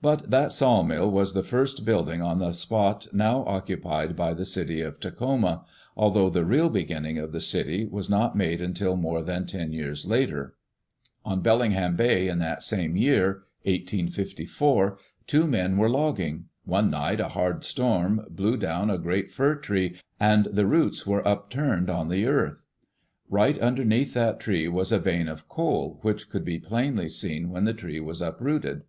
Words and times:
But 0.00 0.30
that 0.30 0.52
sawmill 0.52 1.10
was 1.10 1.34
the 1.34 1.42
first 1.42 1.84
building 1.84 2.22
on 2.22 2.38
the 2.38 2.52
spot 2.52 3.08
now 3.12 3.42
occupied 3.44 4.14
by 4.14 4.32
the 4.32 4.44
city 4.46 4.80
of 4.80 5.00
Tacoma, 5.00 5.64
although 5.96 6.30
the 6.30 6.44
real 6.44 6.68
begin 6.68 7.02
ning 7.02 7.18
of 7.18 7.32
the 7.32 7.40
city 7.40 7.84
was 7.84 8.08
not 8.08 8.36
made 8.36 8.62
until 8.62 8.94
more 8.94 9.20
than 9.20 9.46
ten 9.46 9.72
years 9.72 10.06
later. 10.06 10.54
On 11.24 11.40
Bellingham 11.40 11.96
Bay, 11.96 12.28
in 12.28 12.38
that 12.38 12.62
same 12.62 12.96
year, 12.96 13.42
1854, 13.64 14.96
two 15.26 15.44
men 15.48 15.76
were 15.76 15.90
logging. 15.90 16.44
One 16.64 16.88
night 16.88 17.18
a 17.18 17.30
hard 17.30 17.64
storm 17.64 18.26
blew 18.30 18.56
down 18.56 18.90
a 18.90 18.96
great 18.98 19.28
fir 19.32 19.56
tree 19.56 19.98
and 20.20 20.44
the 20.44 20.66
roots 20.66 21.04
were 21.04 21.26
upturned 21.26 21.90
on 21.90 22.10
the 22.10 22.26
earth. 22.26 22.62
Right 23.28 23.58
underneath 23.58 24.14
that 24.14 24.38
tree 24.38 24.68
was 24.68 24.92
a 24.92 25.00
vein 25.00 25.26
of 25.26 25.48
coal 25.48 25.98
which 26.02 26.30
could 26.30 26.44
be 26.44 26.60
plainly 26.60 27.08
seen 27.08 27.50
when 27.50 27.64
the 27.64 27.74
tree 27.74 27.98
was 27.98 28.22
uprooted. 28.22 28.82